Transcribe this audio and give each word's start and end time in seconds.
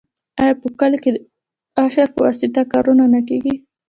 آیا 0.41 0.53
په 0.61 0.67
کلیو 0.79 1.01
کې 1.03 1.09
د 1.15 1.17
اشر 1.83 2.07
په 2.15 2.19
واسطه 2.25 2.61
کارونه 2.73 3.03
نه 3.13 3.21
کیږي؟ 3.27 3.53